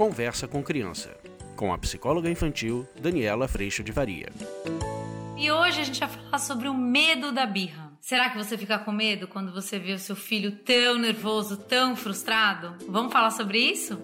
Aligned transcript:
Conversa 0.00 0.48
com 0.48 0.62
Criança, 0.62 1.14
com 1.54 1.74
a 1.74 1.76
psicóloga 1.76 2.30
infantil 2.30 2.88
Daniela 2.98 3.46
Freixo 3.46 3.84
de 3.84 3.92
Varia. 3.92 4.32
E 5.36 5.52
hoje 5.52 5.78
a 5.78 5.84
gente 5.84 6.00
vai 6.00 6.08
falar 6.08 6.38
sobre 6.38 6.68
o 6.68 6.72
medo 6.72 7.30
da 7.30 7.44
birra. 7.44 7.92
Será 8.00 8.30
que 8.30 8.38
você 8.38 8.56
fica 8.56 8.78
com 8.78 8.92
medo 8.92 9.28
quando 9.28 9.52
você 9.52 9.78
vê 9.78 9.92
o 9.92 9.98
seu 9.98 10.16
filho 10.16 10.52
tão 10.52 10.96
nervoso, 10.96 11.58
tão 11.58 11.94
frustrado? 11.94 12.82
Vamos 12.88 13.12
falar 13.12 13.30
sobre 13.30 13.58
isso? 13.58 14.00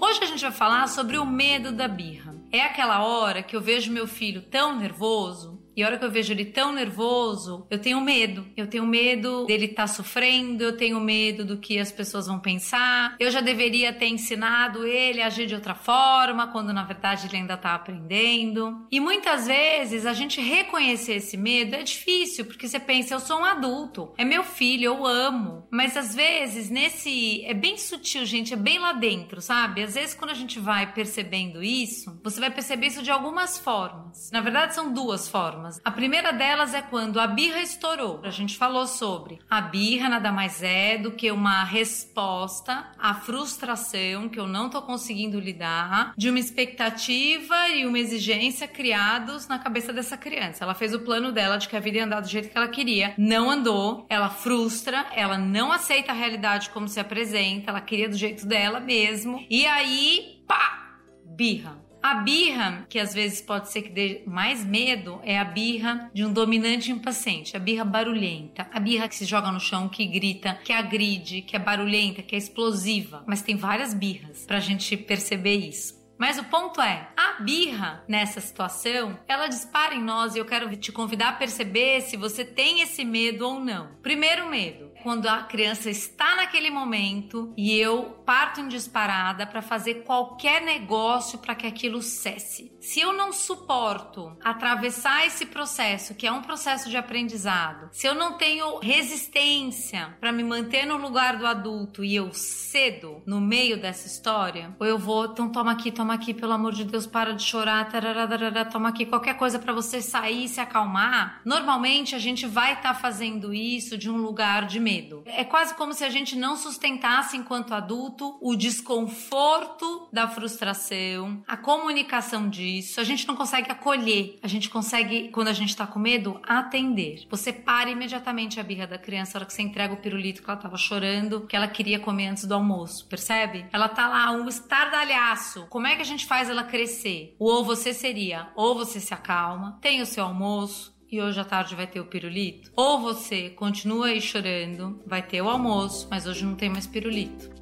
Hoje 0.00 0.20
a 0.22 0.26
gente 0.26 0.40
vai 0.40 0.52
falar 0.52 0.88
sobre 0.88 1.18
o 1.18 1.26
medo 1.26 1.70
da 1.70 1.86
birra. 1.86 2.34
É 2.50 2.62
aquela 2.62 3.04
hora 3.04 3.42
que 3.42 3.54
eu 3.54 3.60
vejo 3.60 3.92
meu 3.92 4.06
filho 4.06 4.40
tão 4.40 4.74
nervoso 4.74 5.61
e 5.74 5.82
a 5.82 5.86
hora 5.86 5.98
que 5.98 6.04
eu 6.04 6.10
vejo 6.10 6.32
ele 6.32 6.44
tão 6.44 6.72
nervoso, 6.72 7.66
eu 7.70 7.78
tenho 7.78 8.00
medo. 8.00 8.46
Eu 8.56 8.66
tenho 8.66 8.86
medo 8.86 9.46
dele 9.46 9.66
estar 9.66 9.82
tá 9.82 9.86
sofrendo, 9.86 10.62
eu 10.62 10.76
tenho 10.76 11.00
medo 11.00 11.44
do 11.44 11.56
que 11.56 11.78
as 11.78 11.90
pessoas 11.90 12.26
vão 12.26 12.38
pensar. 12.38 13.16
Eu 13.18 13.30
já 13.30 13.40
deveria 13.40 13.92
ter 13.92 14.06
ensinado 14.06 14.86
ele 14.86 15.22
a 15.22 15.26
agir 15.26 15.46
de 15.46 15.54
outra 15.54 15.74
forma, 15.74 16.48
quando 16.48 16.72
na 16.72 16.84
verdade 16.84 17.26
ele 17.26 17.38
ainda 17.38 17.54
está 17.54 17.74
aprendendo. 17.74 18.86
E 18.90 19.00
muitas 19.00 19.46
vezes 19.46 20.04
a 20.04 20.12
gente 20.12 20.40
reconhecer 20.40 21.14
esse 21.14 21.36
medo 21.36 21.74
é 21.74 21.82
difícil, 21.82 22.44
porque 22.44 22.68
você 22.68 22.78
pensa, 22.78 23.14
eu 23.14 23.20
sou 23.20 23.40
um 23.40 23.44
adulto, 23.44 24.12
é 24.18 24.24
meu 24.24 24.44
filho, 24.44 24.84
eu 24.84 25.06
amo. 25.06 25.66
Mas 25.70 25.96
às 25.96 26.14
vezes 26.14 26.68
nesse. 26.68 27.44
É 27.46 27.54
bem 27.54 27.78
sutil, 27.78 28.26
gente, 28.26 28.52
é 28.52 28.56
bem 28.56 28.78
lá 28.78 28.92
dentro, 28.92 29.40
sabe? 29.40 29.82
Às 29.82 29.94
vezes 29.94 30.14
quando 30.14 30.30
a 30.30 30.34
gente 30.34 30.58
vai 30.58 30.92
percebendo 30.92 31.62
isso, 31.62 32.20
você 32.22 32.38
vai 32.38 32.50
perceber 32.50 32.88
isso 32.88 33.02
de 33.02 33.10
algumas 33.10 33.58
formas. 33.58 34.30
Na 34.30 34.40
verdade, 34.40 34.74
são 34.74 34.92
duas 34.92 35.28
formas 35.28 35.61
formas. 35.62 35.80
A 35.84 35.90
primeira 35.90 36.32
delas 36.32 36.74
é 36.74 36.82
quando 36.82 37.20
a 37.20 37.26
birra 37.26 37.60
estourou. 37.60 38.20
A 38.24 38.30
gente 38.30 38.56
falou 38.56 38.86
sobre 38.86 39.38
a 39.48 39.60
birra 39.60 40.08
nada 40.08 40.32
mais 40.32 40.62
é 40.62 40.98
do 40.98 41.12
que 41.12 41.30
uma 41.30 41.64
resposta 41.64 42.90
à 42.98 43.14
frustração 43.14 44.28
que 44.28 44.38
eu 44.38 44.46
não 44.46 44.68
tô 44.68 44.82
conseguindo 44.82 45.38
lidar 45.38 46.14
de 46.16 46.28
uma 46.28 46.38
expectativa 46.38 47.68
e 47.68 47.86
uma 47.86 47.98
exigência 47.98 48.66
criados 48.66 49.46
na 49.46 49.58
cabeça 49.58 49.92
dessa 49.92 50.16
criança. 50.16 50.64
Ela 50.64 50.74
fez 50.74 50.92
o 50.94 51.00
plano 51.00 51.32
dela 51.32 51.56
de 51.56 51.68
que 51.68 51.76
a 51.76 51.80
vida 51.80 51.98
ia 51.98 52.04
andar 52.04 52.20
do 52.20 52.28
jeito 52.28 52.48
que 52.48 52.56
ela 52.56 52.68
queria, 52.68 53.14
não 53.16 53.50
andou, 53.50 54.06
ela 54.08 54.28
frustra, 54.28 55.06
ela 55.14 55.38
não 55.38 55.70
aceita 55.70 56.12
a 56.12 56.14
realidade 56.14 56.70
como 56.70 56.88
se 56.88 56.98
apresenta, 56.98 57.70
ela 57.70 57.80
queria 57.80 58.08
do 58.08 58.16
jeito 58.16 58.46
dela 58.46 58.80
mesmo. 58.80 59.44
E 59.48 59.66
aí, 59.66 60.42
pá, 60.46 60.98
birra. 61.24 61.91
A 62.02 62.14
birra, 62.14 62.84
que 62.88 62.98
às 62.98 63.14
vezes 63.14 63.40
pode 63.40 63.70
ser 63.70 63.82
que 63.82 63.88
dê 63.88 64.22
mais 64.26 64.64
medo, 64.64 65.20
é 65.22 65.38
a 65.38 65.44
birra 65.44 66.10
de 66.12 66.24
um 66.24 66.32
dominante 66.32 66.90
impaciente, 66.90 67.56
a 67.56 67.60
birra 67.60 67.84
barulhenta, 67.84 68.68
a 68.72 68.80
birra 68.80 69.06
que 69.06 69.14
se 69.14 69.24
joga 69.24 69.52
no 69.52 69.60
chão, 69.60 69.88
que 69.88 70.04
grita, 70.06 70.58
que 70.64 70.72
agride, 70.72 71.42
que 71.42 71.54
é 71.54 71.58
barulhenta, 71.60 72.20
que 72.20 72.34
é 72.34 72.38
explosiva. 72.38 73.22
Mas 73.26 73.42
tem 73.42 73.56
várias 73.56 73.94
birras 73.94 74.44
pra 74.44 74.58
gente 74.58 74.96
perceber 74.96 75.56
isso. 75.56 76.02
Mas 76.18 76.38
o 76.38 76.44
ponto 76.44 76.80
é, 76.80 77.08
a 77.16 77.42
birra 77.42 78.04
nessa 78.06 78.40
situação, 78.40 79.18
ela 79.26 79.48
dispara 79.48 79.94
em 79.94 80.02
nós 80.02 80.34
e 80.34 80.38
eu 80.38 80.44
quero 80.44 80.74
te 80.76 80.92
convidar 80.92 81.30
a 81.30 81.32
perceber 81.32 82.00
se 82.02 82.16
você 82.16 82.44
tem 82.44 82.80
esse 82.80 83.04
medo 83.04 83.44
ou 83.44 83.58
não. 83.58 83.88
Primeiro 84.02 84.48
medo, 84.48 84.92
quando 85.02 85.26
a 85.26 85.42
criança 85.42 85.90
está 85.90 86.36
naquele 86.36 86.70
momento 86.70 87.52
e 87.56 87.76
eu 87.76 88.21
parto 88.24 88.60
em 88.60 88.68
disparada 88.68 89.46
para 89.46 89.62
fazer 89.62 90.02
qualquer 90.04 90.62
negócio 90.62 91.38
para 91.38 91.54
que 91.54 91.66
aquilo 91.66 92.02
cesse. 92.02 92.72
Se 92.80 93.00
eu 93.00 93.12
não 93.12 93.32
suporto 93.32 94.36
atravessar 94.42 95.26
esse 95.26 95.46
processo, 95.46 96.14
que 96.14 96.26
é 96.26 96.32
um 96.32 96.42
processo 96.42 96.90
de 96.90 96.96
aprendizado, 96.96 97.88
se 97.92 98.06
eu 98.06 98.14
não 98.14 98.36
tenho 98.36 98.78
resistência 98.78 100.16
para 100.20 100.32
me 100.32 100.42
manter 100.42 100.86
no 100.86 100.96
lugar 100.96 101.36
do 101.36 101.46
adulto 101.46 102.04
e 102.04 102.14
eu 102.14 102.32
cedo 102.32 103.22
no 103.26 103.40
meio 103.40 103.80
dessa 103.80 104.06
história, 104.06 104.74
ou 104.78 104.86
eu 104.86 104.98
vou, 104.98 105.26
então 105.26 105.50
toma 105.50 105.72
aqui, 105.72 105.92
toma 105.92 106.14
aqui, 106.14 106.34
pelo 106.34 106.52
amor 106.52 106.72
de 106.72 106.84
Deus, 106.84 107.06
para 107.06 107.34
de 107.34 107.42
chorar, 107.42 107.88
tararara, 107.88 108.64
toma 108.64 108.88
aqui 108.88 109.06
qualquer 109.06 109.36
coisa 109.36 109.58
para 109.58 109.72
você 109.72 110.00
sair 110.00 110.44
e 110.44 110.48
se 110.48 110.60
acalmar. 110.60 111.40
Normalmente 111.44 112.14
a 112.14 112.18
gente 112.18 112.46
vai 112.46 112.74
estar 112.74 112.94
tá 112.94 113.00
fazendo 113.00 113.52
isso 113.54 113.96
de 113.96 114.10
um 114.10 114.16
lugar 114.16 114.66
de 114.66 114.80
medo. 114.80 115.22
É 115.26 115.44
quase 115.44 115.74
como 115.74 115.92
se 115.92 116.04
a 116.04 116.10
gente 116.10 116.36
não 116.36 116.56
sustentasse 116.56 117.36
enquanto 117.36 117.74
adulto 117.74 118.21
o 118.40 118.56
desconforto 118.56 120.08
da 120.12 120.28
frustração, 120.28 121.42
a 121.46 121.56
comunicação 121.56 122.48
disso. 122.48 123.00
A 123.00 123.04
gente 123.04 123.26
não 123.26 123.36
consegue 123.36 123.70
acolher, 123.70 124.38
a 124.42 124.48
gente 124.48 124.68
consegue, 124.68 125.28
quando 125.28 125.48
a 125.48 125.52
gente 125.52 125.76
tá 125.76 125.86
com 125.86 125.98
medo, 125.98 126.40
atender. 126.42 127.26
Você 127.30 127.52
para 127.52 127.90
imediatamente 127.90 128.60
a 128.60 128.62
birra 128.62 128.86
da 128.86 128.98
criança 128.98 129.32
na 129.34 129.40
hora 129.40 129.46
que 129.46 129.52
você 129.52 129.62
entrega 129.62 129.94
o 129.94 129.98
pirulito 129.98 130.42
que 130.42 130.50
ela 130.50 130.58
tava 130.58 130.76
chorando, 130.76 131.46
que 131.46 131.56
ela 131.56 131.68
queria 131.68 131.98
comer 131.98 132.28
antes 132.28 132.46
do 132.46 132.54
almoço, 132.54 133.06
percebe? 133.06 133.66
Ela 133.72 133.88
tá 133.88 134.08
lá, 134.08 134.30
um 134.32 134.48
estardalhaço. 134.48 135.66
Como 135.68 135.86
é 135.86 135.96
que 135.96 136.02
a 136.02 136.06
gente 136.06 136.26
faz 136.26 136.48
ela 136.48 136.64
crescer? 136.64 137.34
ou 137.38 137.64
você 137.64 137.92
seria, 137.92 138.48
ou 138.54 138.74
você 138.74 139.00
se 139.00 139.12
acalma, 139.12 139.78
tem 139.80 140.00
o 140.00 140.06
seu 140.06 140.24
almoço, 140.24 140.92
e 141.10 141.20
hoje 141.20 141.38
à 141.38 141.44
tarde 141.44 141.74
vai 141.74 141.86
ter 141.86 142.00
o 142.00 142.06
pirulito. 142.06 142.72
Ou 142.74 142.98
você 142.98 143.50
continua 143.50 144.06
aí 144.06 144.20
chorando, 144.20 145.02
vai 145.06 145.22
ter 145.22 145.42
o 145.42 145.48
almoço, 145.48 146.08
mas 146.10 146.26
hoje 146.26 146.44
não 146.44 146.54
tem 146.54 146.70
mais 146.70 146.86
pirulito. 146.86 147.61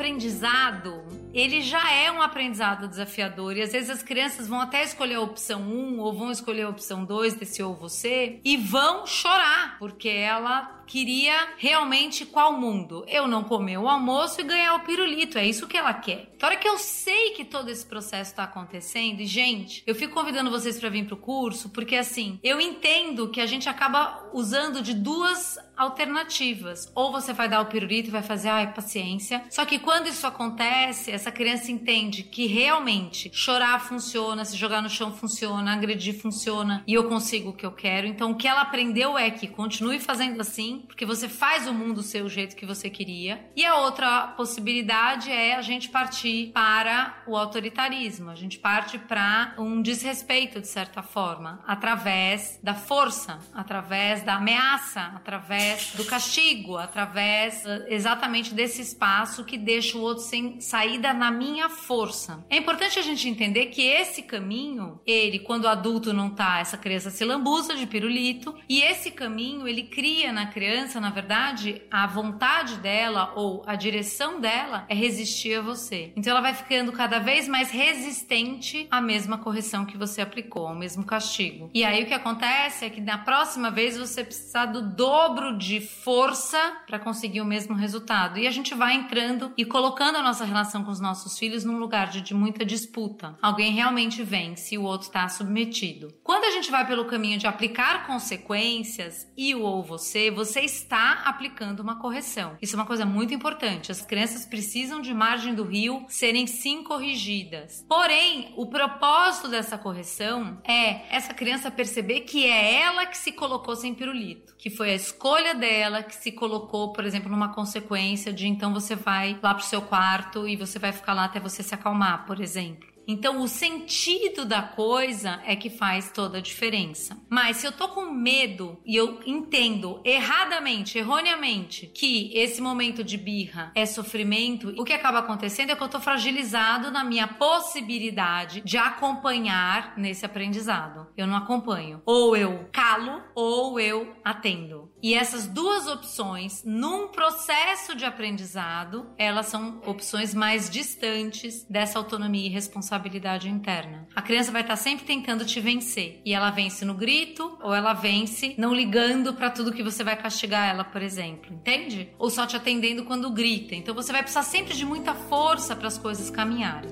Aprendizado 0.00 1.04
ele 1.32 1.60
já 1.60 1.92
é 1.92 2.10
um 2.10 2.20
aprendizado 2.22 2.88
desafiador 2.88 3.56
e 3.56 3.62
às 3.62 3.72
vezes 3.72 3.90
as 3.90 4.02
crianças 4.02 4.48
vão 4.48 4.60
até 4.60 4.82
escolher 4.82 5.14
a 5.16 5.20
opção 5.20 5.60
1 5.60 6.00
ou 6.00 6.12
vão 6.12 6.30
escolher 6.32 6.62
a 6.62 6.68
opção 6.68 7.04
2 7.04 7.34
desse 7.34 7.62
ou 7.62 7.74
você 7.74 8.40
e 8.44 8.56
vão 8.56 9.06
chorar 9.06 9.76
porque 9.78 10.08
ela 10.08 10.80
queria 10.90 11.50
realmente 11.56 12.26
qual 12.26 12.54
mundo? 12.54 13.04
Eu 13.06 13.28
não 13.28 13.44
comer 13.44 13.78
o 13.78 13.88
almoço 13.88 14.40
e 14.40 14.44
ganhar 14.44 14.74
o 14.74 14.80
pirulito. 14.80 15.38
É 15.38 15.46
isso 15.46 15.68
que 15.68 15.76
ela 15.76 15.94
quer. 15.94 16.32
Na 16.40 16.48
hora 16.48 16.56
que 16.56 16.66
eu 16.66 16.78
sei 16.78 17.30
que 17.30 17.44
todo 17.44 17.68
esse 17.68 17.86
processo 17.86 18.32
está 18.32 18.42
acontecendo, 18.42 19.20
e 19.20 19.26
gente, 19.26 19.84
eu 19.86 19.94
fico 19.94 20.14
convidando 20.14 20.50
vocês 20.50 20.80
para 20.80 20.88
vir 20.88 21.06
pro 21.06 21.16
curso, 21.16 21.68
porque 21.68 21.94
assim, 21.94 22.40
eu 22.42 22.60
entendo 22.60 23.28
que 23.28 23.40
a 23.40 23.46
gente 23.46 23.68
acaba 23.68 24.30
usando 24.32 24.82
de 24.82 24.92
duas 24.92 25.56
alternativas. 25.80 26.92
Ou 26.94 27.10
você 27.10 27.32
vai 27.32 27.48
dar 27.48 27.62
o 27.62 27.66
pirulito 27.66 28.08
e 28.08 28.12
vai 28.12 28.22
fazer, 28.22 28.50
ai, 28.50 28.72
paciência. 28.72 29.42
Só 29.48 29.64
que 29.64 29.78
quando 29.78 30.08
isso 30.08 30.26
acontece, 30.26 31.10
essa 31.10 31.32
criança 31.32 31.72
entende 31.72 32.22
que 32.22 32.46
realmente 32.46 33.30
chorar 33.32 33.80
funciona, 33.80 34.44
se 34.44 34.56
jogar 34.56 34.82
no 34.82 34.90
chão 34.90 35.12
funciona, 35.12 35.72
agredir 35.72 36.20
funciona 36.20 36.84
e 36.86 36.92
eu 36.92 37.08
consigo 37.08 37.50
o 37.50 37.52
que 37.54 37.64
eu 37.64 37.72
quero. 37.72 38.06
Então 38.06 38.32
o 38.32 38.34
que 38.34 38.46
ela 38.46 38.60
aprendeu 38.60 39.16
é 39.16 39.30
que 39.30 39.48
continue 39.48 39.98
fazendo 39.98 40.40
assim, 40.40 40.84
porque 40.86 41.06
você 41.06 41.28
faz 41.28 41.66
o 41.66 41.72
mundo 41.72 42.02
ser 42.02 42.22
o 42.22 42.28
jeito 42.28 42.56
que 42.56 42.66
você 42.66 42.90
queria. 42.90 43.48
E 43.56 43.64
a 43.64 43.76
outra 43.76 44.28
possibilidade 44.36 45.30
é 45.30 45.56
a 45.56 45.62
gente 45.62 45.88
partir 45.88 46.50
para 46.52 47.22
o 47.26 47.36
autoritarismo, 47.36 48.30
a 48.30 48.34
gente 48.34 48.58
parte 48.58 48.98
para 48.98 49.54
um 49.56 49.80
desrespeito, 49.80 50.60
de 50.60 50.68
certa 50.68 51.02
forma, 51.02 51.62
através 51.66 52.58
da 52.62 52.74
força, 52.74 53.38
através 53.54 54.22
da 54.22 54.34
ameaça, 54.34 55.00
através 55.14 55.69
do 55.94 56.04
castigo, 56.04 56.76
através 56.76 57.64
eh, 57.64 57.86
exatamente 57.88 58.54
desse 58.54 58.82
espaço 58.82 59.44
que 59.44 59.58
deixa 59.58 59.96
o 59.96 60.00
outro 60.00 60.22
sem 60.22 60.60
saída 60.60 61.12
na 61.12 61.30
minha 61.30 61.68
força. 61.68 62.44
É 62.48 62.56
importante 62.56 62.98
a 62.98 63.02
gente 63.02 63.28
entender 63.28 63.66
que 63.66 63.82
esse 63.82 64.22
caminho, 64.22 65.00
ele, 65.06 65.38
quando 65.38 65.64
o 65.64 65.68
adulto 65.68 66.12
não 66.12 66.30
tá, 66.30 66.58
essa 66.60 66.76
criança 66.76 67.10
se 67.10 67.24
lambuza 67.24 67.74
de 67.74 67.86
pirulito, 67.86 68.54
e 68.68 68.80
esse 68.82 69.10
caminho 69.10 69.66
ele 69.66 69.84
cria 69.84 70.32
na 70.32 70.46
criança, 70.46 71.00
na 71.00 71.10
verdade, 71.10 71.82
a 71.90 72.06
vontade 72.06 72.76
dela 72.76 73.32
ou 73.34 73.62
a 73.66 73.74
direção 73.74 74.40
dela 74.40 74.84
é 74.88 74.94
resistir 74.94 75.54
a 75.54 75.62
você. 75.62 76.12
Então 76.16 76.30
ela 76.30 76.40
vai 76.40 76.54
ficando 76.54 76.92
cada 76.92 77.18
vez 77.18 77.48
mais 77.48 77.70
resistente 77.70 78.86
à 78.90 79.00
mesma 79.00 79.38
correção 79.38 79.84
que 79.84 79.96
você 79.96 80.20
aplicou, 80.20 80.66
ao 80.66 80.74
mesmo 80.74 81.04
castigo. 81.04 81.70
E 81.74 81.84
aí 81.84 82.02
o 82.02 82.06
que 82.06 82.14
acontece 82.14 82.84
é 82.84 82.90
que 82.90 83.00
na 83.00 83.18
próxima 83.18 83.70
vez 83.70 83.96
você 83.96 84.24
precisa 84.24 84.66
do 84.66 84.82
dobro 84.82 85.56
de 85.60 85.80
força 85.80 86.58
para 86.86 86.98
conseguir 86.98 87.40
o 87.40 87.44
mesmo 87.44 87.74
resultado. 87.74 88.38
E 88.38 88.46
a 88.46 88.50
gente 88.50 88.74
vai 88.74 88.94
entrando 88.94 89.52
e 89.56 89.64
colocando 89.64 90.16
a 90.16 90.22
nossa 90.22 90.44
relação 90.44 90.82
com 90.82 90.90
os 90.90 91.00
nossos 91.00 91.38
filhos 91.38 91.64
num 91.64 91.78
lugar 91.78 92.08
de, 92.08 92.22
de 92.22 92.34
muita 92.34 92.64
disputa. 92.64 93.36
Alguém 93.40 93.72
realmente 93.72 94.22
vence 94.22 94.74
e 94.74 94.78
o 94.78 94.82
outro 94.82 95.06
está 95.06 95.28
submetido. 95.28 96.12
Quando 96.24 96.44
a 96.44 96.50
gente 96.50 96.70
vai 96.70 96.86
pelo 96.86 97.04
caminho 97.04 97.38
de 97.38 97.46
aplicar 97.46 98.06
consequências 98.06 99.30
e 99.36 99.54
o 99.54 99.60
ou 99.60 99.82
você, 99.82 100.30
você 100.30 100.60
está 100.60 101.22
aplicando 101.24 101.80
uma 101.80 102.00
correção. 102.00 102.56
Isso 102.60 102.74
é 102.74 102.78
uma 102.78 102.86
coisa 102.86 103.04
muito 103.04 103.34
importante. 103.34 103.92
As 103.92 104.04
crianças 104.04 104.46
precisam 104.46 105.00
de 105.00 105.12
margem 105.12 105.54
do 105.54 105.64
rio 105.64 106.04
serem 106.08 106.46
sim 106.46 106.82
corrigidas. 106.82 107.84
Porém, 107.86 108.54
o 108.56 108.66
propósito 108.66 109.48
dessa 109.48 109.76
correção 109.76 110.60
é 110.64 111.14
essa 111.14 111.34
criança 111.34 111.70
perceber 111.70 112.20
que 112.20 112.46
é 112.46 112.80
ela 112.80 113.06
que 113.06 113.18
se 113.18 113.32
colocou 113.32 113.76
sem 113.76 113.94
pirulito, 113.94 114.54
que 114.56 114.70
foi 114.70 114.90
a 114.92 114.94
escolha 114.94 115.39
dela 115.54 116.02
que 116.02 116.14
se 116.14 116.32
colocou, 116.32 116.92
por 116.92 117.04
exemplo, 117.04 117.30
numa 117.30 117.52
consequência 117.54 118.32
de 118.32 118.46
então 118.46 118.72
você 118.72 118.94
vai 118.94 119.38
lá 119.42 119.54
pro 119.54 119.64
seu 119.64 119.82
quarto 119.82 120.46
e 120.46 120.56
você 120.56 120.78
vai 120.78 120.92
ficar 120.92 121.14
lá 121.14 121.24
até 121.24 121.40
você 121.40 121.62
se 121.62 121.74
acalmar, 121.74 122.26
por 122.26 122.40
exemplo. 122.40 122.89
Então, 123.10 123.42
o 123.42 123.48
sentido 123.48 124.44
da 124.44 124.62
coisa 124.62 125.42
é 125.44 125.56
que 125.56 125.68
faz 125.68 126.12
toda 126.12 126.38
a 126.38 126.40
diferença. 126.40 127.20
Mas 127.28 127.56
se 127.56 127.66
eu 127.66 127.72
tô 127.72 127.88
com 127.88 128.08
medo 128.12 128.78
e 128.86 128.94
eu 128.94 129.18
entendo 129.26 130.00
erradamente, 130.04 130.96
erroneamente, 130.96 131.88
que 131.88 132.30
esse 132.32 132.62
momento 132.62 133.02
de 133.02 133.16
birra 133.16 133.72
é 133.74 133.84
sofrimento, 133.84 134.72
o 134.78 134.84
que 134.84 134.92
acaba 134.92 135.18
acontecendo 135.18 135.70
é 135.70 135.74
que 135.74 135.82
eu 135.82 135.88
tô 135.88 135.98
fragilizado 135.98 136.92
na 136.92 137.02
minha 137.02 137.26
possibilidade 137.26 138.60
de 138.60 138.78
acompanhar 138.78 139.94
nesse 139.96 140.24
aprendizado. 140.24 141.08
Eu 141.16 141.26
não 141.26 141.36
acompanho. 141.36 142.00
Ou 142.06 142.36
eu 142.36 142.68
calo 142.70 143.22
ou 143.34 143.80
eu 143.80 144.14
atendo. 144.24 144.88
E 145.02 145.14
essas 145.14 145.48
duas 145.48 145.88
opções, 145.88 146.62
num 146.64 147.08
processo 147.08 147.96
de 147.96 148.04
aprendizado, 148.04 149.10
elas 149.18 149.46
são 149.46 149.80
opções 149.84 150.32
mais 150.32 150.70
distantes 150.70 151.64
dessa 151.68 151.98
autonomia 151.98 152.46
e 152.46 152.50
responsabilidade 152.50 152.99
interna. 153.08 154.06
A 154.14 154.22
criança 154.22 154.52
vai 154.52 154.62
estar 154.62 154.76
sempre 154.76 155.04
tentando 155.04 155.44
te 155.44 155.60
vencer. 155.60 156.20
E 156.24 156.34
ela 156.34 156.50
vence 156.50 156.84
no 156.84 156.94
grito, 156.94 157.58
ou 157.62 157.74
ela 157.74 157.92
vence 157.92 158.54
não 158.58 158.74
ligando 158.74 159.34
para 159.34 159.50
tudo 159.50 159.72
que 159.72 159.82
você 159.82 160.02
vai 160.04 160.16
castigar 160.16 160.68
ela, 160.68 160.84
por 160.84 161.02
exemplo. 161.02 161.52
Entende? 161.52 162.10
Ou 162.18 162.30
só 162.30 162.46
te 162.46 162.56
atendendo 162.56 163.04
quando 163.04 163.30
grita. 163.30 163.74
Então 163.74 163.94
você 163.94 164.12
vai 164.12 164.22
precisar 164.22 164.42
sempre 164.42 164.74
de 164.74 164.84
muita 164.84 165.14
força 165.14 165.74
para 165.76 165.88
as 165.88 165.98
coisas 165.98 166.30
caminharem. 166.30 166.90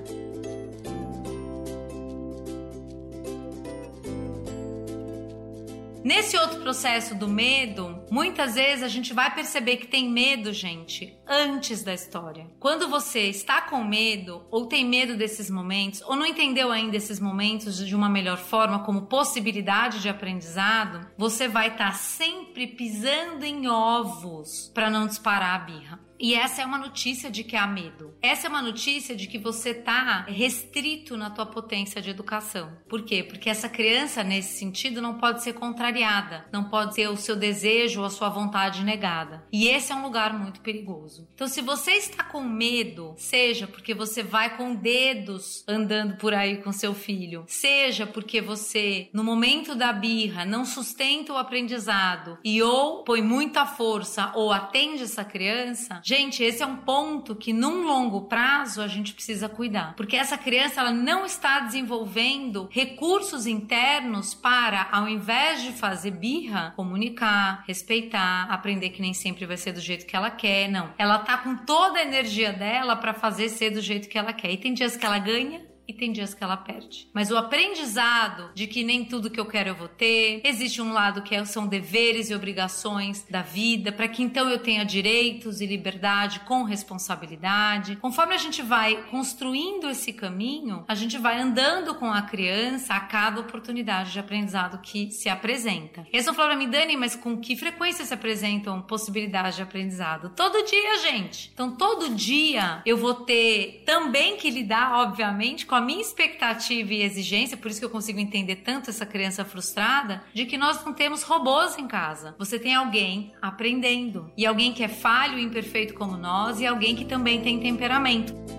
Nesse 6.03 6.37
outro 6.37 6.61
processo 6.61 7.13
do 7.13 7.27
medo, 7.27 8.01
muitas 8.09 8.55
vezes 8.55 8.83
a 8.83 8.87
gente 8.87 9.13
vai 9.13 9.33
perceber 9.33 9.77
que 9.77 9.85
tem 9.85 10.09
medo, 10.09 10.53
gente, 10.53 11.18
antes 11.29 11.83
da 11.83 11.93
história. 11.93 12.49
Quando 12.59 12.89
você 12.89 13.29
está 13.29 13.61
com 13.61 13.83
medo, 13.83 14.41
ou 14.49 14.65
tem 14.65 14.83
medo 14.83 15.15
desses 15.15 15.49
momentos, 15.49 16.01
ou 16.01 16.15
não 16.15 16.25
entendeu 16.25 16.71
ainda 16.71 16.97
esses 16.97 17.19
momentos 17.19 17.77
de 17.77 17.95
uma 17.95 18.09
melhor 18.09 18.37
forma 18.37 18.79
como 18.79 19.03
possibilidade 19.03 20.01
de 20.01 20.09
aprendizado, 20.09 21.07
você 21.15 21.47
vai 21.47 21.67
estar 21.67 21.91
tá 21.91 21.93
sempre 21.93 22.65
pisando 22.65 23.45
em 23.45 23.67
ovos 23.67 24.71
para 24.73 24.89
não 24.89 25.05
disparar 25.05 25.55
a 25.55 25.63
birra. 25.63 26.09
E 26.19 26.35
essa 26.35 26.61
é 26.61 26.65
uma 26.65 26.77
notícia 26.77 27.31
de 27.31 27.45
que 27.45 27.55
há 27.55 27.65
medo. 27.65 28.13
Essa 28.21 28.47
é 28.47 28.49
uma 28.49 28.61
notícia 28.61 29.15
de 29.15 29.25
que 29.25 29.37
você 29.37 29.73
tá 29.73 30.25
restrito 30.27 31.15
na 31.15 31.29
tua 31.29 31.45
potência 31.45 32.01
de 32.01 32.09
educação. 32.09 32.77
Por 32.89 33.03
quê? 33.03 33.23
Porque 33.23 33.49
essa 33.49 33.69
criança, 33.69 34.21
nesse 34.21 34.59
sentido, 34.59 35.01
não 35.01 35.17
pode 35.17 35.41
ser 35.41 35.53
contrariada, 35.53 36.45
não 36.51 36.65
pode 36.65 36.95
ter 36.95 37.07
o 37.07 37.15
seu 37.15 37.37
desejo 37.37 38.01
ou 38.01 38.05
a 38.05 38.09
sua 38.09 38.27
vontade 38.27 38.83
negada. 38.83 39.47
E 39.49 39.69
esse 39.69 39.93
é 39.93 39.95
um 39.95 40.03
lugar 40.03 40.37
muito 40.37 40.59
perigoso. 40.59 41.18
Então, 41.33 41.47
se 41.47 41.61
você 41.61 41.91
está 41.91 42.23
com 42.23 42.41
medo, 42.41 43.13
seja 43.17 43.67
porque 43.67 43.93
você 43.93 44.23
vai 44.23 44.57
com 44.57 44.75
dedos 44.75 45.63
andando 45.67 46.17
por 46.17 46.33
aí 46.33 46.57
com 46.57 46.71
seu 46.71 46.93
filho, 46.93 47.45
seja 47.47 48.05
porque 48.05 48.41
você, 48.41 49.09
no 49.13 49.23
momento 49.23 49.75
da 49.75 49.93
birra, 49.93 50.45
não 50.45 50.65
sustenta 50.65 51.33
o 51.33 51.37
aprendizado 51.37 52.37
e 52.43 52.61
ou 52.61 53.03
põe 53.03 53.21
muita 53.21 53.65
força 53.65 54.31
ou 54.35 54.51
atende 54.51 55.03
essa 55.03 55.23
criança, 55.23 56.01
Gente, 56.03 56.43
esse 56.43 56.63
é 56.63 56.65
um 56.65 56.77
ponto 56.77 57.35
que 57.35 57.53
num 57.53 57.85
longo 57.85 58.21
prazo 58.21 58.81
a 58.81 58.87
gente 58.87 59.13
precisa 59.13 59.47
cuidar, 59.47 59.93
porque 59.95 60.15
essa 60.15 60.37
criança 60.37 60.81
ela 60.81 60.91
não 60.91 61.25
está 61.25 61.59
desenvolvendo 61.59 62.67
recursos 62.71 63.45
internos 63.45 64.33
para, 64.33 64.87
ao 64.91 65.07
invés 65.07 65.61
de 65.61 65.71
fazer 65.71 66.11
birra, 66.11 66.73
comunicar, 66.75 67.63
respeitar, 67.67 68.47
aprender 68.49 68.89
que 68.89 69.01
nem 69.01 69.13
sempre 69.13 69.45
vai 69.45 69.57
ser 69.57 69.73
do 69.73 69.79
jeito 69.79 70.05
que 70.05 70.15
ela 70.15 70.31
quer, 70.31 70.69
não. 70.69 70.93
Ela 70.97 71.08
tá 71.17 71.39
com 71.39 71.55
toda 71.55 71.97
a 71.97 72.03
energia 72.03 72.53
dela 72.53 72.95
para 72.95 73.13
fazer 73.13 73.49
ser 73.49 73.71
do 73.71 73.81
jeito 73.81 74.07
que 74.07 74.17
ela 74.17 74.33
quer. 74.33 74.51
E 74.51 74.57
tem 74.57 74.73
dias 74.73 74.95
que 74.95 75.05
ela 75.05 75.17
ganha 75.17 75.68
tem 75.99 76.11
dias 76.11 76.33
que 76.33 76.43
ela 76.43 76.57
perde. 76.57 77.07
Mas 77.13 77.29
o 77.29 77.37
aprendizado 77.37 78.51
de 78.55 78.65
que 78.65 78.83
nem 78.83 79.05
tudo 79.05 79.29
que 79.29 79.39
eu 79.39 79.45
quero 79.45 79.69
eu 79.69 79.75
vou 79.75 79.87
ter, 79.87 80.41
existe 80.43 80.81
um 80.81 80.93
lado 80.93 81.21
que 81.21 81.35
é, 81.35 81.43
são 81.45 81.67
deveres 81.67 82.29
e 82.29 82.35
obrigações 82.35 83.25
da 83.29 83.41
vida, 83.41 83.91
para 83.91 84.07
que 84.07 84.23
então 84.23 84.49
eu 84.49 84.59
tenha 84.59 84.83
direitos 84.83 85.61
e 85.61 85.65
liberdade 85.65 86.39
com 86.41 86.63
responsabilidade. 86.63 87.97
Conforme 87.97 88.33
a 88.33 88.37
gente 88.37 88.61
vai 88.61 89.03
construindo 89.03 89.89
esse 89.89 90.13
caminho, 90.13 90.85
a 90.87 90.95
gente 90.95 91.17
vai 91.17 91.39
andando 91.39 91.95
com 91.95 92.11
a 92.11 92.21
criança 92.21 92.93
a 92.93 92.99
cada 92.99 93.41
oportunidade 93.41 94.11
de 94.11 94.19
aprendizado 94.19 94.79
que 94.81 95.11
se 95.11 95.29
apresenta. 95.29 96.05
Eles 96.11 96.25
vão 96.25 96.33
falar 96.33 96.49
pra 96.49 96.57
mim, 96.57 96.69
Dani, 96.69 96.95
mas 96.95 97.15
com 97.15 97.37
que 97.37 97.55
frequência 97.55 98.05
se 98.05 98.13
apresentam 98.13 98.81
possibilidades 98.81 99.55
de 99.55 99.61
aprendizado? 99.61 100.31
Todo 100.35 100.65
dia, 100.65 100.97
gente. 100.99 101.51
Então, 101.53 101.75
todo 101.75 102.15
dia 102.15 102.81
eu 102.85 102.97
vou 102.97 103.13
ter 103.13 103.83
também 103.85 104.37
que 104.37 104.49
lidar, 104.49 104.99
obviamente, 104.99 105.65
com 105.65 105.75
a 105.75 105.81
minha 105.89 106.01
expectativa 106.01 106.93
e 106.93 107.01
exigência, 107.01 107.57
por 107.57 107.71
isso 107.71 107.79
que 107.79 107.85
eu 107.85 107.89
consigo 107.89 108.19
entender 108.19 108.57
tanto 108.57 108.91
essa 108.91 109.07
criança 109.07 109.43
frustrada, 109.43 110.23
de 110.35 110.45
que 110.45 110.55
nós 110.55 110.85
não 110.85 110.93
temos 110.93 111.23
robôs 111.23 111.79
em 111.79 111.87
casa. 111.87 112.35
Você 112.37 112.59
tem 112.59 112.75
alguém 112.75 113.33
aprendendo. 113.41 114.31
E 114.37 114.45
alguém 114.45 114.71
que 114.71 114.83
é 114.83 114.87
falho 114.87 115.39
e 115.39 115.43
imperfeito 115.43 115.95
como 115.95 116.15
nós, 116.15 116.61
e 116.61 116.67
alguém 116.67 116.95
que 116.95 117.05
também 117.05 117.41
tem 117.41 117.59
temperamento. 117.59 118.58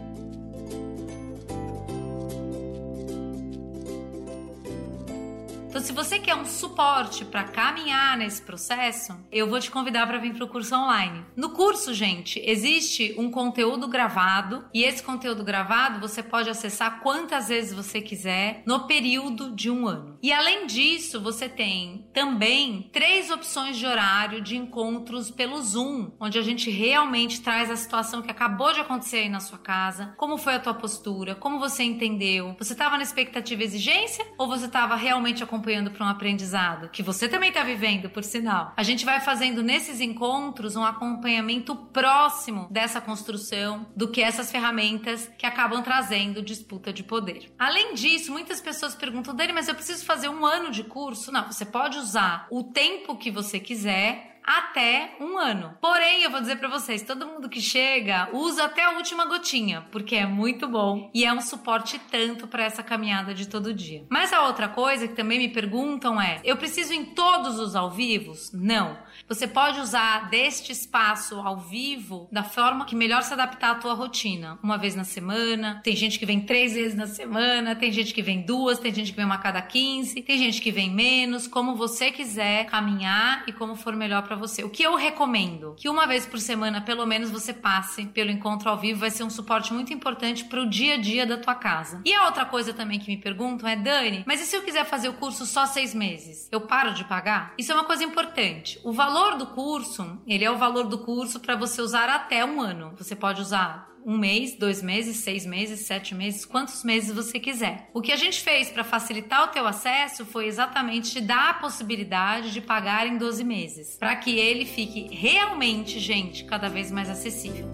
Se 5.91 5.97
você 5.97 6.21
quer 6.21 6.37
um 6.37 6.45
suporte 6.45 7.25
para 7.25 7.43
caminhar 7.43 8.17
nesse 8.17 8.41
processo, 8.41 9.13
eu 9.33 9.49
vou 9.49 9.59
te 9.59 9.73
convidar 9.73 10.07
para 10.07 10.19
vir 10.19 10.33
para 10.33 10.45
o 10.45 10.49
curso 10.49 10.73
online. 10.77 11.25
No 11.35 11.51
curso, 11.51 11.93
gente, 11.93 12.41
existe 12.45 13.13
um 13.19 13.29
conteúdo 13.29 13.89
gravado 13.89 14.65
e 14.73 14.85
esse 14.85 15.03
conteúdo 15.03 15.43
gravado 15.43 15.99
você 15.99 16.23
pode 16.23 16.49
acessar 16.49 17.01
quantas 17.01 17.49
vezes 17.49 17.73
você 17.73 18.01
quiser 18.01 18.63
no 18.65 18.87
período 18.87 19.51
de 19.51 19.69
um 19.69 19.85
ano. 19.89 20.17
E 20.23 20.33
além 20.33 20.69
disso, 20.69 21.21
você 21.21 21.49
tem 21.49 22.09
também 22.15 22.89
três 22.93 23.29
opções 23.29 23.77
de 23.77 23.85
horário 23.85 24.41
de 24.41 24.57
encontros 24.57 25.29
pelo 25.29 25.61
Zoom, 25.61 26.13
onde 26.21 26.39
a 26.39 26.43
gente 26.43 26.71
realmente 26.71 27.41
traz 27.41 27.69
a 27.69 27.75
situação 27.75 28.23
que 28.23 28.31
acabou 28.31 28.73
de 28.73 28.79
acontecer 28.79 29.17
aí 29.17 29.29
na 29.29 29.41
sua 29.41 29.59
casa, 29.59 30.15
como 30.17 30.39
foi 30.39 30.55
a 30.55 30.61
tua 30.61 30.75
postura, 30.75 31.35
como 31.35 31.59
você 31.59 31.83
entendeu, 31.83 32.55
você 32.57 32.75
estava 32.75 32.97
na 32.97 33.03
expectativa 33.03 33.65
exigência 33.65 34.25
ou 34.39 34.47
você 34.47 34.67
estava 34.67 34.95
realmente 34.95 35.43
acompanhando 35.43 35.80
acompanhando 35.81 35.91
para 35.91 36.07
um 36.07 36.09
aprendizado, 36.09 36.89
que 36.91 37.03
você 37.03 37.29
também 37.29 37.49
está 37.49 37.63
vivendo, 37.63 38.11
por 38.11 38.23
sinal. 38.23 38.73
A 38.77 38.83
gente 38.83 39.05
vai 39.05 39.21
fazendo 39.21 39.63
nesses 39.63 40.01
encontros 40.01 40.77
um 40.77 40.85
acompanhamento 40.85 41.75
próximo 41.75 42.69
dessa 42.71 43.01
construção 43.01 43.87
do 43.97 44.09
que 44.09 44.21
essas 44.21 44.51
ferramentas 44.51 45.31
que 45.39 45.47
acabam 45.47 45.83
trazendo 45.83 46.43
disputa 46.43 46.93
de 46.93 47.03
poder. 47.03 47.53
Além 47.59 47.95
disso, 47.95 48.31
muitas 48.31 48.61
pessoas 48.61 48.95
perguntam, 48.95 49.35
Dani, 49.35 49.53
mas 49.53 49.69
eu 49.69 49.75
preciso 49.75 50.05
fazer 50.05 50.29
um 50.29 50.45
ano 50.45 50.71
de 50.71 50.85
curso? 50.85 51.33
Não, 51.33 51.47
você 51.47 51.65
pode 51.65 51.99
usar 51.99 52.47
o 52.51 52.65
tempo 52.65 53.17
que 53.17 53.31
você 53.31 53.59
quiser 53.59 54.30
até 54.45 55.17
um 55.21 55.39
ano. 55.39 55.75
Porém, 55.81 56.23
eu 56.23 56.31
vou 56.31 56.41
dizer 56.41 56.57
para 56.57 56.69
vocês, 56.69 57.03
todo 57.03 57.27
mundo 57.27 57.49
que 57.49 57.61
chega 57.61 58.29
usa 58.33 58.65
até 58.65 58.85
a 58.85 58.93
última 58.93 59.25
gotinha, 59.27 59.87
porque 59.91 60.17
é 60.17 60.27
muito 60.27 60.69
bom 60.69 61.11
e 61.15 61.25
é 61.25 61.33
um 61.33 61.41
suporte 61.41 62.01
tanto 62.11 62.47
para 62.47 62.65
essa 62.65 62.83
caminhada 62.83 63.35
de 63.35 63.49
todo 63.49 63.75
dia. 63.75 64.05
Mas 64.09 64.33
a 64.33 64.47
outra 64.47 64.69
coisa 64.69 65.07
que 65.07 65.15
também 65.15 65.39
me 65.39 65.49
perguntam 65.49 66.21
é: 66.21 66.41
eu 66.45 66.57
preciso 66.57 66.93
em 66.93 67.05
todos 67.05 67.59
os 67.59 67.77
ao 67.77 67.91
vivos? 67.91 68.51
Não. 68.53 68.99
Você 69.29 69.47
pode 69.47 69.81
usar 69.81 70.29
deste 70.31 70.73
espaço 70.73 71.39
ao 71.41 71.59
vivo 71.59 72.29
da 72.33 72.43
forma 72.43 72.85
que 72.85 72.97
melhor 72.97 73.23
se 73.23 73.33
adaptar 73.33 73.73
à 73.73 73.75
tua 73.77 73.95
rotina. 73.95 74.59
Uma 74.63 74.77
vez 74.77 74.95
na 74.95 75.05
semana, 75.05 75.81
tem 75.85 75.95
gente 75.95 76.19
que 76.19 76.27
vem 76.27 76.41
três 76.41 76.75
vezes 76.75 76.97
na 76.97 77.07
semana, 77.07 77.77
tem 77.77 77.93
gente 77.93 78.13
que 78.13 78.23
vem 78.23 78.43
duas, 78.43 78.79
tem 78.79 78.93
gente 78.93 79.11
que 79.11 79.17
vem 79.17 79.25
uma 79.25 79.39
cada 79.39 79.63
15, 79.63 80.23
tem 80.23 80.39
gente 80.39 80.61
que 80.61 80.71
vem 80.71 80.91
menos, 80.91 81.47
como 81.47 81.77
você 81.77 82.11
quiser 82.11 82.67
caminhar 82.67 83.45
e 83.47 83.53
como 83.53 83.77
for 83.77 83.95
melhor 83.95 84.23
para 84.31 84.37
você. 84.37 84.63
O 84.63 84.71
que 84.71 84.85
eu 84.85 84.95
recomendo? 84.95 85.75
Que 85.77 85.89
uma 85.89 86.07
vez 86.07 86.25
por 86.25 86.39
semana, 86.39 86.81
pelo 86.81 87.05
menos, 87.05 87.33
você 87.33 87.53
passe 87.53 88.07
pelo 88.07 88.31
encontro 88.31 88.71
ao 88.71 88.79
vivo, 88.79 89.01
vai 89.01 89.11
ser 89.11 89.25
um 89.25 89.31
suporte 89.31 89.75
muito 89.75 89.93
importante 89.93 90.45
para 90.45 90.63
o 90.63 90.71
dia 90.71 90.95
a 90.95 90.97
dia 90.97 91.27
da 91.27 91.37
tua 91.37 91.57
casa. 91.57 92.01
E 92.05 92.15
a 92.15 92.27
outra 92.27 92.45
coisa 92.45 92.73
também 92.73 93.01
que 93.01 93.11
me 93.11 93.17
perguntam 93.17 93.69
é, 93.69 93.75
Dani, 93.75 94.23
mas 94.25 94.41
e 94.41 94.45
se 94.47 94.55
eu 94.55 94.63
quiser 94.63 94.85
fazer 94.85 95.09
o 95.09 95.15
curso 95.15 95.45
só 95.45 95.67
seis 95.67 95.93
meses? 95.93 96.49
Eu 96.53 96.61
paro 96.61 96.95
de 96.95 97.03
pagar? 97.03 97.55
Isso 97.59 97.73
é 97.73 97.75
uma 97.75 97.83
coisa 97.83 98.05
importante. 98.05 98.81
O 98.85 98.93
valor 98.93 99.37
do 99.37 99.49
curso, 99.49 100.23
ele 100.25 100.45
é 100.45 100.51
o 100.51 100.59
valor 100.59 100.85
do 100.85 100.99
curso 100.99 101.41
para 101.41 101.57
você 101.57 101.83
usar 101.83 102.09
até 102.09 102.45
um 102.45 102.61
ano. 102.61 102.95
Você 102.97 103.17
pode 103.17 103.41
usar 103.41 103.91
um 104.05 104.17
mês, 104.17 104.57
dois 104.57 104.83
meses, 104.83 105.19
seis 105.19 105.45
meses, 105.45 105.81
sete 105.81 106.15
meses, 106.15 106.45
quantos 106.45 106.83
meses 106.85 107.15
você 107.15 107.39
quiser. 107.39 107.91
O 107.93 108.01
que 108.01 108.13
a 108.13 108.17
gente 108.17 108.41
fez 108.41 108.71
para 108.71 108.85
facilitar 108.85 109.45
o 109.45 109.49
teu 109.49 109.67
acesso 109.67 110.25
foi 110.25 110.47
exatamente 110.47 111.13
te 111.13 111.21
dar 111.21 111.51
a 111.51 111.55
possibilidade 111.55 112.53
de 112.53 112.61
pagar 112.61 113.07
em 113.07 113.17
12 113.19 113.45
meses, 113.45 113.97
para 113.99 114.17
que 114.21 114.39
ele 114.39 114.65
fique 114.65 115.09
realmente, 115.15 115.99
gente, 115.99 116.45
cada 116.45 116.69
vez 116.69 116.91
mais 116.91 117.09
acessível. 117.09 117.67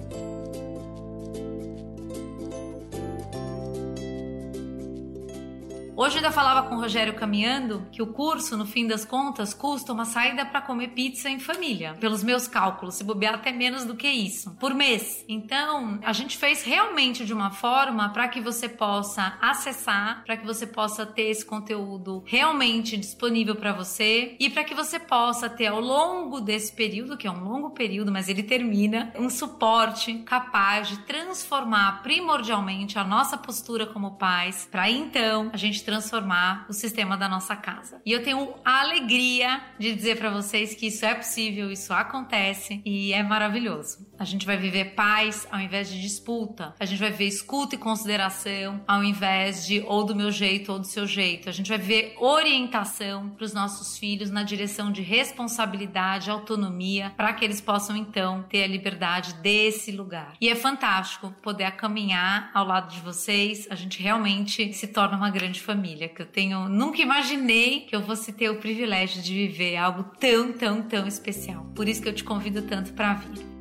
Hoje 5.99 6.17
eu 6.17 6.19
ainda 6.19 6.31
falava 6.31 6.69
com 6.69 6.75
o 6.75 6.79
Rogério 6.79 7.15
caminhando 7.15 7.87
que 7.91 8.03
o 8.03 8.07
curso, 8.09 8.55
no 8.55 8.67
fim 8.67 8.87
das 8.87 9.03
contas, 9.03 9.55
custa 9.55 9.95
uma 9.95 10.05
saída 10.05 10.45
para 10.45 10.61
comer 10.61 10.89
pizza 10.89 11.31
em 11.31 11.41
família. 11.41 11.97
Pelos 11.99 12.23
meus 12.23 12.47
cálculos, 12.47 12.97
se 12.97 13.03
bobear 13.03 13.37
até 13.37 13.51
menos 13.51 13.87
do 13.87 13.97
que 13.97 14.07
isso, 14.07 14.51
por 14.61 14.75
mês. 14.75 15.25
Então, 15.27 15.99
a 16.05 16.13
gente 16.13 16.37
fez 16.37 16.63
realmente 16.63 17.25
de 17.25 17.33
uma 17.33 17.51
forma 17.51 18.11
para 18.11 18.29
que 18.29 18.43
você 18.43 18.69
possa 18.69 19.39
acessar, 19.41 20.23
para 20.27 20.37
que 20.37 20.45
você 20.45 20.67
possa 20.67 21.07
ter 21.07 21.31
esse 21.31 21.47
conteúdo 21.47 22.23
realmente 22.27 22.99
disponível 22.99 23.57
para 23.57 23.73
você 23.73 24.37
e 24.39 24.51
para 24.51 24.65
que 24.65 24.75
você 24.75 24.99
possa 24.99 25.49
ter 25.49 25.69
ao 25.69 25.81
longo 25.81 26.43
desse 26.43 26.75
período, 26.75 27.17
que 27.17 27.27
é 27.27 27.31
um 27.31 27.43
longo 27.43 27.71
período, 27.71 28.13
mas 28.13 28.29
ele 28.29 28.43
termina, 28.43 29.15
um 29.19 29.31
suporte 29.31 30.13
capaz 30.27 30.89
de 30.89 30.99
transformar 31.07 32.03
primordialmente 32.03 32.99
a 32.99 33.05
nossa 33.05 33.39
postura 33.39 33.87
como 33.87 34.19
pais, 34.19 34.69
para 34.71 34.91
então 34.91 35.49
a 35.55 35.57
gente 35.57 35.86
transformar 35.87 36.67
o 36.69 36.73
sistema 36.73 37.17
da 37.17 37.29
nossa 37.29 37.55
casa. 37.55 38.03
E 38.05 38.11
eu 38.11 38.21
tenho 38.21 38.55
a 38.65 38.81
alegria 38.81 39.61
de 39.79 39.95
dizer 39.95 40.19
para 40.19 40.31
vocês 40.31 40.75
que 40.75 40.89
isso 40.89 41.07
é 41.07 41.15
possível, 41.15 41.71
isso 41.71 41.93
acontece 41.93 42.83
e 42.85 43.13
é 43.13 43.23
maravilhoso. 43.23 44.05
A 44.19 44.25
gente 44.25 44.47
vai 44.47 44.57
viver 44.57 44.95
paz 44.95 45.47
ao 45.51 45.61
invés 45.61 45.89
de 45.89 46.01
disputa. 46.01 46.75
A 46.81 46.85
gente 46.85 46.99
vai 46.99 47.11
viver 47.11 47.27
escuta 47.27 47.75
e 47.75 47.79
consideração 47.79 48.81
ao 48.87 49.05
invés 49.05 49.67
de 49.67 49.81
ou 49.87 50.05
do 50.05 50.15
meu 50.15 50.31
jeito 50.31 50.73
ou 50.73 50.79
do 50.79 50.87
seu 50.87 51.07
jeito. 51.07 51.49
A 51.49 51.53
gente 51.53 51.69
vai 51.69 51.79
viver 51.79 52.15
orientação 52.19 53.31
para 53.31 53.45
os 53.45 53.53
nossos 53.53 53.99
filhos 53.99 54.31
na 54.31 54.43
direção 54.43 54.91
de 54.91 55.03
responsabilidade, 55.03 56.31
autonomia, 56.31 57.13
para 57.17 57.33
que 57.33 57.45
eles 57.45 57.61
possam 57.61 57.97
então 57.97 58.43
ter 58.49 58.65
a 58.65 58.67
liberdade 58.67 59.35
desse 59.35 59.93
lugar. 59.93 60.35
E 60.41 60.49
é 60.49 60.55
fantástico 60.55 61.35
poder 61.43 61.71
caminhar 61.73 62.51
ao 62.55 62.67
lado 62.67 62.93
de 62.93 63.01
vocês. 63.01 63.67
A 63.71 63.75
gente 63.75 64.03
realmente 64.03 64.73
se 64.73 64.87
torna 64.87 65.17
uma 65.17 65.31
grande 65.31 65.61
família. 65.61 66.09
Que 66.09 66.23
eu 66.23 66.27
tenho 66.27 66.69
nunca 66.69 67.03
imaginei 67.03 67.81
que 67.81 67.95
eu 67.95 68.03
fosse 68.03 68.33
ter 68.33 68.49
o 68.49 68.57
privilégio 68.57 69.23
de 69.23 69.35
viver 69.35 69.77
algo 69.77 70.05
tão, 70.19 70.53
tão, 70.53 70.83
tão 70.83 71.07
especial. 71.07 71.65
Por 71.75 71.89
isso 71.89 72.03
que 72.03 72.09
eu 72.09 72.15
te 72.15 72.25
convido 72.25 72.63
tanto 72.63 72.93
para 72.93 73.15
vir. 73.15 73.56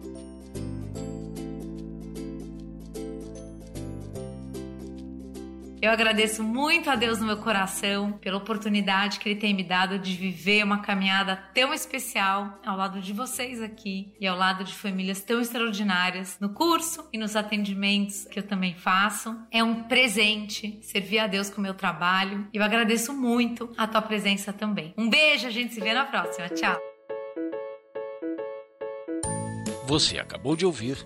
Eu 5.85 5.91
agradeço 5.91 6.41
muito 6.41 6.89
a 6.89 6.95
Deus 6.95 7.19
no 7.19 7.27
meu 7.27 7.37
coração 7.37 8.13
pela 8.13 8.37
oportunidade 8.37 9.19
que 9.19 9.29
Ele 9.29 9.39
tem 9.39 9.53
me 9.53 9.63
dado 9.63 9.99
de 9.99 10.15
viver 10.15 10.63
uma 10.63 10.81
caminhada 10.81 11.35
tão 11.53 11.71
especial 11.71 12.59
ao 12.65 12.75
lado 12.75 12.99
de 12.99 13.13
vocês 13.13 13.61
aqui 13.61 14.11
e 14.19 14.25
ao 14.25 14.35
lado 14.35 14.63
de 14.63 14.73
famílias 14.73 15.21
tão 15.21 15.39
extraordinárias 15.39 16.39
no 16.39 16.49
curso 16.49 17.07
e 17.13 17.19
nos 17.19 17.35
atendimentos 17.35 18.25
que 18.25 18.39
eu 18.39 18.43
também 18.47 18.73
faço. 18.73 19.37
É 19.51 19.63
um 19.63 19.83
presente 19.83 20.79
servir 20.81 21.19
a 21.19 21.27
Deus 21.27 21.51
com 21.51 21.59
o 21.59 21.63
meu 21.63 21.75
trabalho 21.75 22.47
e 22.51 22.57
eu 22.57 22.63
agradeço 22.63 23.13
muito 23.13 23.71
a 23.77 23.85
tua 23.85 24.01
presença 24.01 24.51
também. 24.51 24.91
Um 24.97 25.07
beijo, 25.07 25.45
a 25.45 25.51
gente 25.51 25.75
se 25.75 25.81
vê 25.81 25.93
na 25.93 26.05
próxima. 26.05 26.49
Tchau. 26.49 26.81
Você 29.85 30.17
acabou 30.17 30.55
de 30.55 30.65
ouvir 30.65 31.05